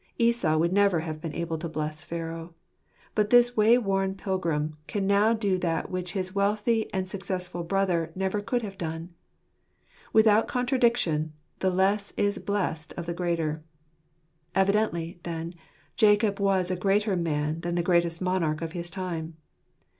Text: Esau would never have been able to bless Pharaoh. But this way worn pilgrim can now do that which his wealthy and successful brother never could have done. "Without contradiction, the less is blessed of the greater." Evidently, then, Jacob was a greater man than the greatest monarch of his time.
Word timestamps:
Esau 0.17 0.57
would 0.57 0.73
never 0.73 1.01
have 1.01 1.21
been 1.21 1.35
able 1.35 1.59
to 1.59 1.69
bless 1.69 2.03
Pharaoh. 2.03 2.55
But 3.13 3.29
this 3.29 3.55
way 3.55 3.77
worn 3.77 4.15
pilgrim 4.15 4.77
can 4.87 5.05
now 5.05 5.31
do 5.33 5.59
that 5.59 5.91
which 5.91 6.13
his 6.13 6.33
wealthy 6.33 6.91
and 6.91 7.07
successful 7.07 7.61
brother 7.63 8.11
never 8.15 8.41
could 8.41 8.63
have 8.63 8.79
done. 8.79 9.13
"Without 10.11 10.47
contradiction, 10.47 11.33
the 11.59 11.69
less 11.69 12.13
is 12.17 12.39
blessed 12.39 12.93
of 12.97 13.05
the 13.05 13.13
greater." 13.13 13.63
Evidently, 14.55 15.19
then, 15.21 15.53
Jacob 15.95 16.39
was 16.39 16.71
a 16.71 16.75
greater 16.75 17.15
man 17.15 17.59
than 17.61 17.75
the 17.75 17.83
greatest 17.83 18.23
monarch 18.23 18.63
of 18.63 18.71
his 18.71 18.89
time. 18.89 19.37